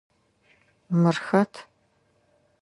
Мыр 1.01 1.17
хэт? 1.25 1.53